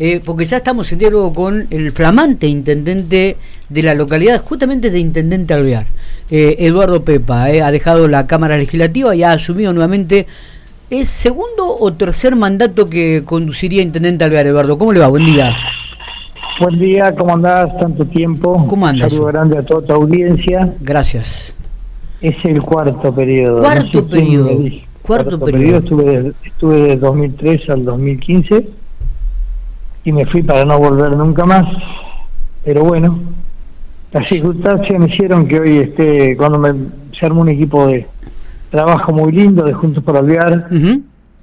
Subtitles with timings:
[0.00, 3.36] Eh, porque ya estamos en diálogo con el flamante intendente
[3.68, 5.86] de la localidad, justamente de Intendente Alvear,
[6.30, 7.50] eh, Eduardo Pepa.
[7.52, 10.26] Eh, ha dejado la Cámara Legislativa y ha asumido nuevamente.
[10.90, 14.76] ¿Es segundo o tercer mandato que conduciría Intendente Alvear, Eduardo?
[14.78, 15.06] ¿Cómo le va?
[15.08, 15.54] Buen día.
[16.60, 17.76] Buen día, ¿cómo andás?
[17.80, 18.66] Tanto tiempo.
[18.68, 19.10] ¿Cómo andas?
[19.12, 20.72] Saludo grande a toda tu audiencia.
[20.80, 21.54] Gracias.
[22.20, 23.60] Es el cuarto periodo.
[23.60, 24.48] Cuarto No sé periodo.
[24.58, 24.86] dijo.
[25.02, 25.78] Cuarto periodo.
[25.78, 28.68] Estuve, de- estuve de 2003 al 2015
[30.04, 31.64] y me fui para no volver nunca más.
[32.64, 33.18] Pero bueno,
[34.12, 36.72] las circunstancias me hicieron que hoy esté, cuando me,
[37.18, 38.06] se armó un equipo de
[38.70, 40.68] trabajo muy lindo de Juntos por Alvear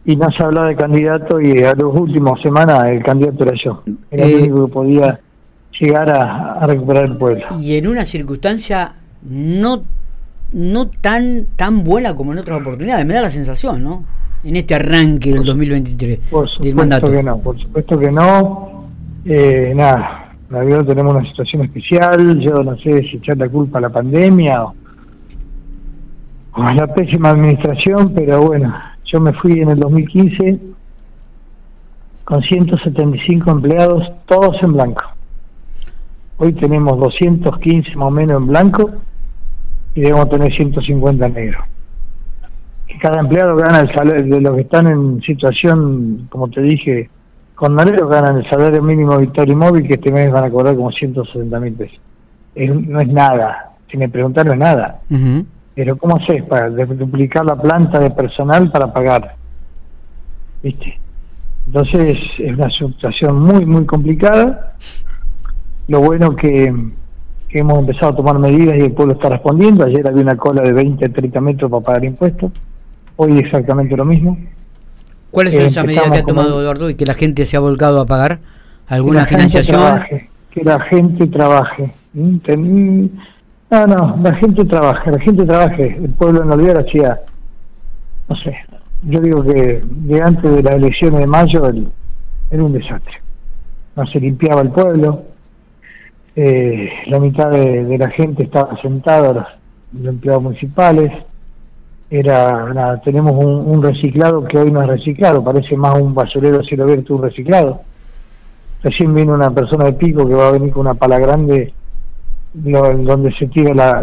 [0.04, 3.84] y no se hablaba de candidato y a las últimas semanas el candidato era yo.
[4.10, 5.20] Era Eh, el único que podía
[5.80, 7.46] llegar a, a recuperar el pueblo.
[7.60, 8.94] Y en una circunstancia
[9.24, 9.84] no,
[10.52, 14.04] no tan, tan buena como en otras oportunidades, me da la sensación, ¿no?
[14.44, 17.12] En este arranque del 2023 Por del supuesto mandato.
[17.12, 18.88] que no, por supuesto que no.
[19.24, 22.40] Eh, nada, la verdad tenemos una situación especial.
[22.40, 24.74] Yo no sé si echar la culpa a la pandemia o,
[26.56, 28.74] o a la pésima administración, pero bueno,
[29.06, 30.60] yo me fui en el 2015
[32.24, 35.04] con 175 empleados, todos en blanco.
[36.38, 38.90] Hoy tenemos 215 más o menos en blanco
[39.94, 41.81] y debemos tener 150 en negro que
[43.00, 47.10] cada empleado gana el salario de los que están en situación, como te dije,
[47.56, 50.92] con Nalero ganan el salario mínimo y móvil que este mes van a cobrar como
[50.92, 52.00] 160 mil pesos.
[52.56, 55.00] Es- no es nada, si me preguntan no es nada.
[55.76, 59.36] Pero ¿cómo haces para duplicar la planta de personal para pagar?
[60.64, 61.00] ¿Viste?
[61.68, 64.74] Entonces es una situación muy, muy complicada.
[65.88, 66.74] Lo bueno que,
[67.48, 69.86] que hemos empezado a tomar medidas y el pueblo está respondiendo.
[69.86, 72.52] Ayer había una cola de 20, 30 metros para pagar impuestos.
[73.24, 74.36] Hoy exactamente lo mismo.
[75.30, 77.60] ¿Cuáles son Eh, esas medidas que ha tomado Eduardo y que la gente se ha
[77.60, 78.40] volcado a pagar?
[78.88, 79.80] ¿Alguna la financiación?
[79.80, 81.92] trabaje, que la gente trabaje.
[82.14, 83.06] ¿Mm?
[83.70, 85.98] No, no, la gente trabaje, la gente trabaje.
[86.04, 87.20] El pueblo en Olvidar hacía,
[88.28, 88.56] no sé,
[89.04, 91.88] yo digo que de antes de las elecciones de mayo el-
[92.50, 93.22] era un desastre.
[93.96, 95.24] No se limpiaba el pueblo,
[96.36, 99.46] eh, la mitad de, de la gente estaba sentada, los,
[100.02, 101.12] los empleados municipales.
[102.14, 106.84] Era, tenemos un, reciclado que hoy no es reciclado, parece más un basurero a cielo
[106.84, 107.82] abierto un reciclado.
[108.84, 111.74] Recién vino una persona de pico que va a venir con una pala grande
[112.66, 114.02] lo- donde se tira la,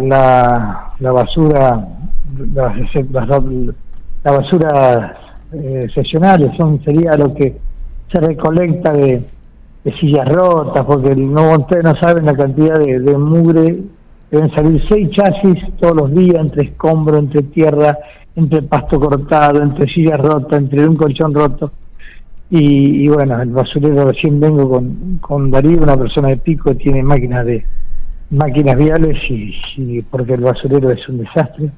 [0.99, 1.85] la, basura,
[2.53, 2.75] la,
[3.11, 3.43] la-
[4.23, 5.17] la basura
[5.53, 7.57] eh, seccionales, son, sería lo que
[8.11, 9.21] se recolecta de,
[9.99, 13.79] sillas rotas, porque no ustedes no saben la cantidad de mugre,
[14.31, 17.97] deben salir seis chasis todos los días entre escombro, entre tierra,
[18.35, 21.71] entre pasto cortado, entre sillas rotas, entre un colchón roto.
[22.51, 26.75] Y, y bueno, el basurero recién vengo con, con Darío, una persona de pico que
[26.75, 27.63] tiene máquinas de
[28.31, 31.69] máquinas viales y, y porque el basurero es un desastre.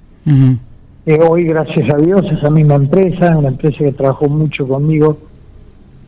[1.05, 5.17] Eh, hoy, gracias a Dios, esa misma empresa, una empresa que trabajó mucho conmigo,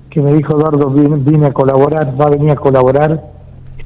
[0.10, 3.22] que me dijo Eduardo, vine, vine a colaborar, va a venir a colaborar.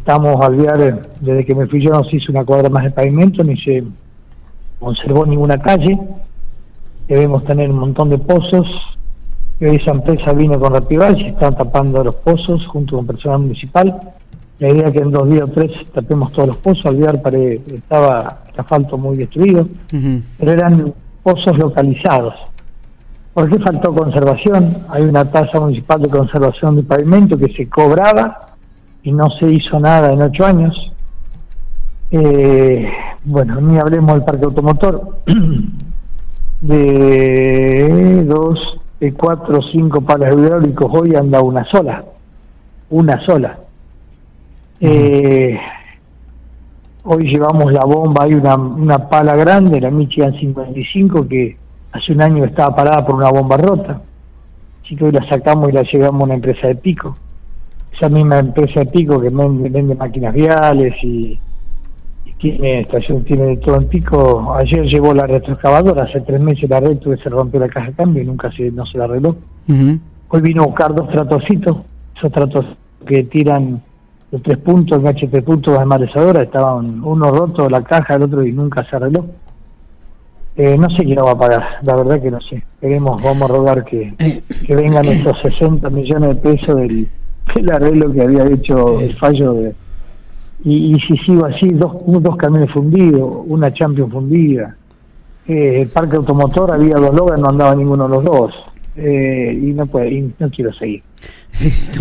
[0.07, 2.91] Estamos al viar, desde que me fui yo no se hizo una cuadra más de
[2.91, 3.83] pavimento, ni se
[4.79, 5.99] conservó ninguna calle.
[7.09, 8.65] Debemos tener un montón de pozos.
[9.59, 13.39] Y hoy esa empresa vino con Rapival, se están tapando los pozos junto con personal
[13.39, 13.99] municipal.
[14.59, 16.85] La idea es que en dos días o tres tapemos todos los pozos.
[16.85, 19.67] Alvear pare- estaba el asfalto muy destruido
[20.37, 22.33] pero eran pozos localizados.
[23.33, 24.73] ¿Por qué faltó conservación?
[24.87, 28.37] Hay una tasa municipal de conservación de pavimento que se cobraba
[29.07, 30.75] y no se hizo nada en ocho años.
[32.11, 32.89] Eh,
[33.23, 35.19] bueno, ni hablemos del parque automotor.
[36.59, 38.59] De dos,
[38.99, 42.03] de cuatro cinco palas hidráulicos hoy anda una sola.
[42.89, 43.59] Una sola.
[44.81, 45.55] Eh,
[47.03, 51.55] Hoy llevamos la bomba, hay una, una pala grande, la Michigan 55, que
[51.93, 54.01] hace un año estaba parada por una bomba rota.
[54.83, 57.15] Así que hoy la sacamos y la llevamos a una empresa de pico.
[57.97, 61.39] Esa misma empresa de pico que vende, vende máquinas viales y,
[62.25, 64.53] y tiene estación, tiene de todo en pico.
[64.55, 67.93] Ayer llevó la retroexcavadora, hace tres meses la red que se rompió la caja de
[67.93, 69.35] cambio y nunca se, no se la arregló.
[70.29, 71.77] Hoy vino a buscar dos tratocitos,
[72.15, 72.65] esos tratos
[73.07, 73.81] que tiran
[74.31, 78.45] de tres puntos, de tres puntos de maresadora, estaban uno roto la caja, el otro
[78.45, 79.25] y nunca se arregló.
[80.55, 82.63] Eh, no sé quién lo va a pagar, la verdad que no sé.
[82.81, 87.07] Queremos, vamos a rogar que, Eh, que vengan esos 60 millones de pesos del,
[87.55, 89.75] del arreglo que había hecho el fallo de...
[90.63, 94.75] Y, y si sigo así, dos, dos camiones fundidos, una Champion fundida.
[95.47, 98.53] Eh, el parque automotor había dos logas, no andaba ninguno de los dos.
[98.97, 101.03] eh, y no puede, y no quiero seguir.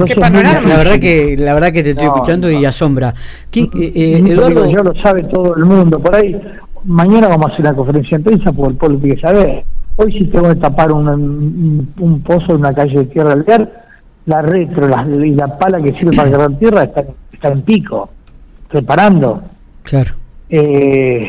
[0.06, 0.68] ¿Qué panorama?
[0.68, 3.14] La verdad que la verdad que te estoy escuchando y asombra.
[3.50, 5.98] ¿Qué, eh, Eduardo, yo lo sabe todo el mundo.
[5.98, 6.38] Por ahí
[6.84, 9.64] mañana vamos a hacer una conferencia de prensa porque el pueblo tiene que saber.
[9.96, 13.85] Hoy si tengo que tapar un, un, pozo en una calle de tierra alvear,
[14.26, 18.10] la retro la, y la pala que sirve para cargar tierra está, está en pico,
[18.68, 19.42] preparando.
[19.82, 20.14] Claro.
[20.48, 21.28] Eh,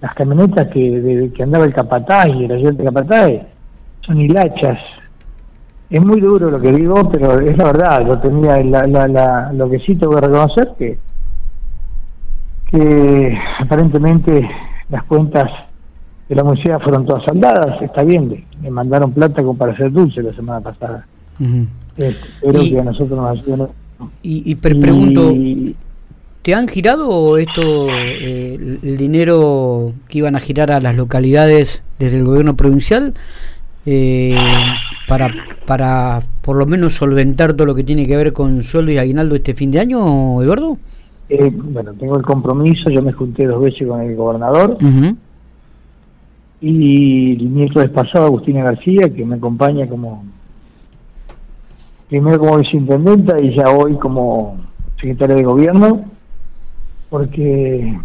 [0.00, 3.30] las camionetas que, que andaba el capataz y el ayudante capataz
[4.00, 4.78] son hilachas.
[5.88, 8.06] Es muy duro lo que digo, pero es la verdad.
[8.06, 10.98] Lo tenía la, la, lo que sí tengo que reconocer que
[12.70, 14.48] que aparentemente
[14.88, 15.50] las cuentas
[16.28, 20.22] de la municipalidad fueron todas saldadas, está bien, me mandaron plata como para hacer dulce
[20.22, 21.06] la semana pasada.
[21.96, 23.68] Espero que a nosotros nos ayuden.
[24.22, 25.34] Y, y pregunto,
[26.42, 32.18] ¿te han girado esto, eh, el dinero que iban a girar a las localidades desde
[32.18, 33.14] el gobierno provincial?
[33.86, 34.36] Eh,
[35.06, 35.32] para,
[35.64, 39.36] para por lo menos solventar todo lo que tiene que ver con sueldo y aguinaldo
[39.36, 40.76] este fin de año, Eduardo?
[41.28, 44.76] Eh, bueno, tengo el compromiso, yo me junté dos veces con el gobernador
[46.60, 50.24] y el miércoles pasado Agustina García, que me acompaña como
[52.08, 54.58] primero como viceintendenta y ya hoy como
[54.96, 56.04] secretaria de gobierno,
[57.10, 57.98] porque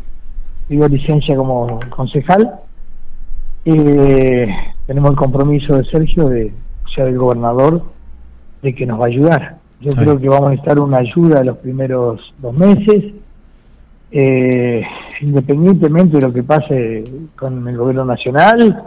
[0.68, 2.60] pido licencia como concejal.
[3.66, 4.48] Eh,
[4.88, 6.52] tenemos el compromiso de Sergio, de,
[6.86, 7.84] o sea, del gobernador,
[8.62, 9.58] de que nos va a ayudar.
[9.80, 13.14] Yo creo que vamos a estar una ayuda los primeros dos meses,
[14.12, 14.84] eh,
[15.22, 17.04] independientemente de lo que pase
[17.36, 18.86] con el gobierno nacional.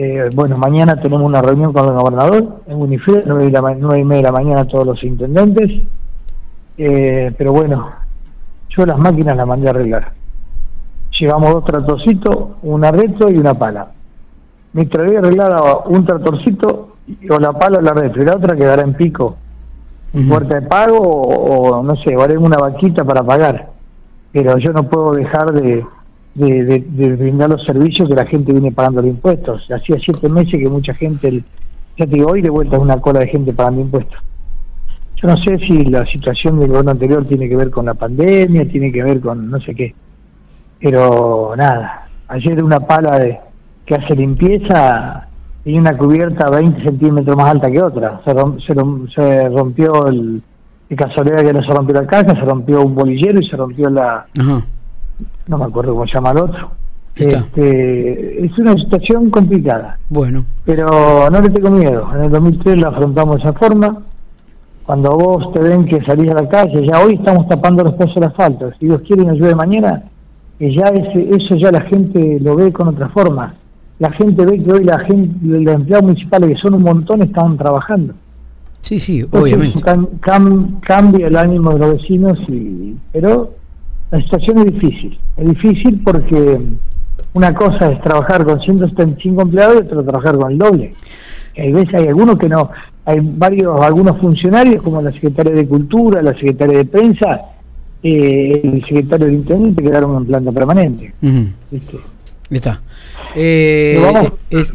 [0.00, 4.04] Eh, bueno, mañana tenemos una reunión con el gobernador en Unifred, nueve y, nueve y
[4.04, 5.82] media de la mañana todos los intendentes.
[6.76, 7.90] Eh, pero bueno,
[8.68, 10.12] yo las máquinas las mandé a arreglar.
[11.18, 13.88] Llevamos dos tratorcitos, una retro y una pala.
[14.72, 16.94] Mientras había arreglado un tratorcito
[17.28, 19.36] o la pala o la retro y la otra quedará en pico
[20.28, 23.70] puerta de pago o, no sé, haré una vaquita para pagar.
[24.30, 25.84] Pero yo no puedo dejar de,
[26.34, 26.78] de,
[27.16, 29.66] brindar los servicios que la gente viene pagando los impuestos.
[29.70, 31.42] Hacía siete meses que mucha gente,
[31.96, 34.18] ya te digo, hoy de vuelta es una cola de gente pagando impuestos.
[35.20, 38.68] Yo no sé si la situación del gobierno anterior tiene que ver con la pandemia,
[38.68, 39.94] tiene que ver con no sé qué.
[40.80, 43.40] Pero nada, ayer una pala de
[43.84, 45.26] que hace limpieza
[45.64, 48.20] y una cubierta 20 centímetros más alta que otra.
[48.24, 48.32] Se,
[49.14, 50.42] se, rompió el,
[50.88, 54.26] de que no se rompió la caja, se rompió un bolillero y se rompió la...
[55.48, 56.70] No me acuerdo cómo se llama el otro.
[57.16, 59.98] Este, es una situación complicada.
[60.08, 60.44] Bueno.
[60.64, 62.08] Pero no le tengo miedo.
[62.14, 64.02] En el 2003 la afrontamos de esa forma.
[64.84, 68.14] Cuando vos te ven que salís a la calle, ya hoy estamos tapando los pozos
[68.20, 68.70] de asfalto.
[68.78, 70.04] Si Dios quiere y nos ayude mañana,
[70.58, 73.54] que ya ese, eso ya la gente lo ve con otra forma
[73.98, 77.56] la gente ve que hoy la gente, los empleados municipales, que son un montón, están
[77.56, 78.14] trabajando.
[78.80, 79.80] Sí, sí, obviamente.
[80.80, 83.54] cambia el ánimo de los vecinos, y, pero
[84.10, 85.18] la situación es difícil.
[85.36, 86.60] Es difícil porque
[87.34, 90.92] una cosa es trabajar con 175 empleados y otra trabajar con el doble.
[91.56, 92.70] Hay veces hay algunos que no,
[93.04, 97.40] hay varios, algunos funcionarios como la secretaria de Cultura, la secretaria de Prensa,
[98.02, 101.12] eh, el secretario de Intendente quedaron en planta permanente.
[102.50, 102.80] Está.
[103.34, 103.98] Eh,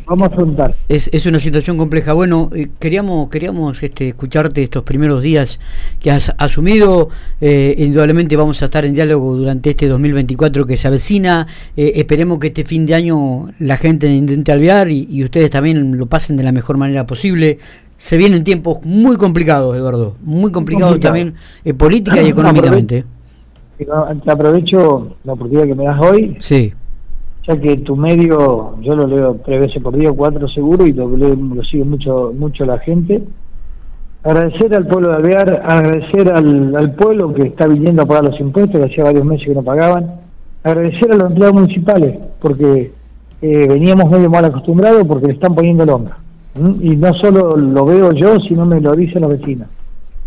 [0.08, 0.76] vamos, a afrontar.
[0.88, 2.14] Es, es, una situación compleja.
[2.14, 5.60] Bueno, eh, queríamos queríamos este, escucharte estos primeros días
[6.00, 7.10] que has asumido.
[7.42, 11.48] Eh, indudablemente vamos a estar en diálogo durante este 2024 que se avecina.
[11.76, 16.06] esperemos que este fin de año la gente intente alvear y, y, ustedes también lo
[16.06, 17.58] pasen de la mejor manera posible.
[17.98, 20.16] Se vienen tiempos muy complicados, Eduardo.
[20.22, 21.34] Muy complicados también
[21.76, 23.04] política y económicamente.
[23.78, 26.38] Te aprovecho la oportunidad que me das hoy.
[26.40, 26.72] Sí
[27.46, 31.08] ya que tu medio, yo lo leo tres veces por día, cuatro seguro, y lo,
[31.10, 33.24] lo sigue mucho mucho la gente.
[34.24, 38.80] Agradecer al pueblo de Alvear, agradecer al, pueblo que está viniendo a pagar los impuestos,
[38.80, 40.22] que hacía varios meses que no pagaban.
[40.64, 42.94] Agradecer a los empleados municipales, porque
[43.42, 46.16] eh, veníamos medio mal acostumbrados porque le están poniendo el hombro.
[46.80, 49.68] Y no solo lo veo yo, sino me lo dicen los vecinos.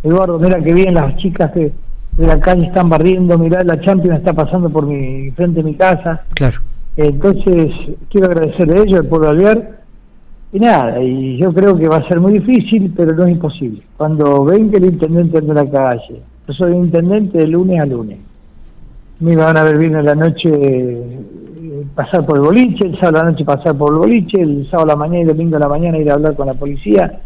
[0.02, 1.72] Eduardo, mira que bien las chicas que
[2.18, 5.74] de la calle están barriendo, mirá, la Champions está pasando por mi frente de mi
[5.74, 6.22] casa.
[6.34, 6.60] Claro
[6.96, 7.74] entonces,
[8.10, 9.76] quiero agradecerle a ellos, al pueblo Alvear,
[10.52, 13.82] y nada, y yo creo que va a ser muy difícil, pero no es imposible.
[13.96, 18.18] Cuando ven que el intendente anda la calle, yo soy intendente de lunes a lunes,
[19.20, 21.20] me van a ver bien en la noche eh,
[21.94, 24.90] pasar por el boliche, el sábado a la noche pasar por el boliche, el sábado
[24.90, 27.20] a la mañana y el domingo a la mañana ir a hablar con la policía,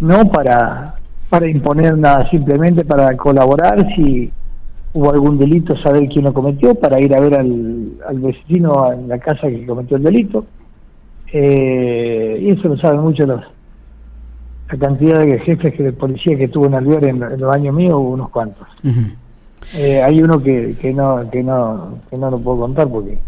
[0.00, 0.94] no para,
[1.28, 4.30] para imponer nada, simplemente para colaborar si
[4.92, 9.08] hubo algún delito, saber quién lo cometió, para ir a ver al, al vecino en
[9.08, 10.44] la casa que cometió el delito.
[11.32, 13.40] Eh, y eso lo saben mucho los,
[14.70, 17.74] la cantidad de jefes que de policía que tuvo en Alvear en, en los años
[17.74, 18.66] míos, hubo unos cuantos.
[19.74, 23.18] Eh, hay uno que, que no que no que no lo puedo contar porque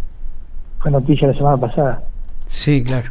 [0.80, 2.02] fue noticia la semana pasada.
[2.46, 3.08] Sí, claro.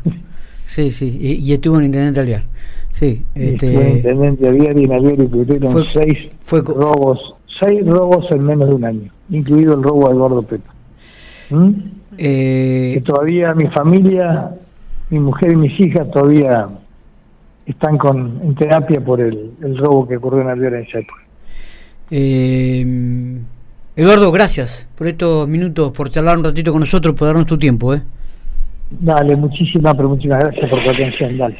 [0.65, 1.17] Sí, sí.
[1.21, 2.43] Y, y estuvo en Intendente Alvear.
[2.89, 3.23] Sí.
[3.35, 7.30] Este, intendente Alvear y en Alvear y tuvieron Fue- seis fue robos,
[7.61, 10.73] seis robos en menos de un año, incluido el robo a Eduardo Pepa.
[11.49, 11.71] ¿Mm?
[12.17, 14.51] eh, Que todavía mi familia,
[15.09, 16.67] mi mujer y mis hijas todavía
[17.65, 21.21] están con en terapia por el, el robo que ocurrió en Alvear en esa época.
[22.09, 23.37] eh,
[23.95, 27.93] Eduardo, gracias por estos minutos, por charlar un ratito con nosotros, por darnos tu tiempo.
[27.93, 28.01] ¿eh?
[28.89, 31.37] Dale, muchísimas, pero muchísimas gracias por tu atención.
[31.37, 31.57] Dale.